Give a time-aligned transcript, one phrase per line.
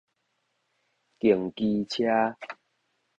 [1.19, 2.35] 競技車